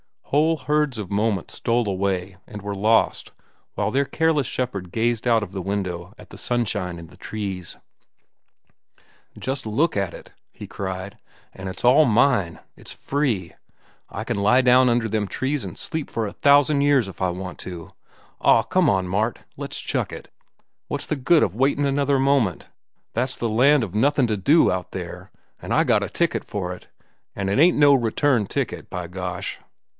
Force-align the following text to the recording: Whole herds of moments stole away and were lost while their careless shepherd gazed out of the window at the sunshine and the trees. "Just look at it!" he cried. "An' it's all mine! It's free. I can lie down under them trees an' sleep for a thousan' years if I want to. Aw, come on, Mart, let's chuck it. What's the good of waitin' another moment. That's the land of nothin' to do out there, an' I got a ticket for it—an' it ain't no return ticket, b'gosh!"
Whole 0.23 0.57
herds 0.59 0.97
of 0.97 1.11
moments 1.11 1.55
stole 1.55 1.87
away 1.87 2.37
and 2.47 2.61
were 2.61 2.73
lost 2.73 3.33
while 3.75 3.91
their 3.91 4.05
careless 4.05 4.47
shepherd 4.47 4.91
gazed 4.91 5.27
out 5.27 5.43
of 5.43 5.51
the 5.51 5.61
window 5.61 6.15
at 6.17 6.29
the 6.29 6.37
sunshine 6.37 6.97
and 6.97 7.09
the 7.09 7.17
trees. 7.17 7.77
"Just 9.37 9.65
look 9.65 9.95
at 9.97 10.13
it!" 10.13 10.31
he 10.53 10.65
cried. 10.67 11.19
"An' 11.53 11.67
it's 11.67 11.83
all 11.83 12.05
mine! 12.05 12.59
It's 12.77 12.93
free. 12.93 13.53
I 14.09 14.23
can 14.23 14.37
lie 14.37 14.61
down 14.61 14.87
under 14.89 15.07
them 15.09 15.27
trees 15.27 15.65
an' 15.65 15.75
sleep 15.75 16.09
for 16.09 16.25
a 16.25 16.33
thousan' 16.33 16.81
years 16.81 17.07
if 17.09 17.21
I 17.21 17.29
want 17.29 17.59
to. 17.59 17.91
Aw, 18.39 18.63
come 18.63 18.89
on, 18.89 19.07
Mart, 19.09 19.39
let's 19.57 19.81
chuck 19.81 20.13
it. 20.13 20.31
What's 20.87 21.05
the 21.05 21.17
good 21.17 21.43
of 21.43 21.55
waitin' 21.57 21.85
another 21.85 22.17
moment. 22.17 22.69
That's 23.13 23.35
the 23.35 23.49
land 23.49 23.83
of 23.83 23.93
nothin' 23.93 24.27
to 24.27 24.37
do 24.37 24.71
out 24.71 24.93
there, 24.93 25.29
an' 25.61 25.73
I 25.73 25.83
got 25.83 26.03
a 26.03 26.09
ticket 26.09 26.45
for 26.45 26.73
it—an' 26.73 27.49
it 27.49 27.59
ain't 27.59 27.77
no 27.77 27.93
return 27.93 28.47
ticket, 28.47 28.89
b'gosh!" 28.89 29.59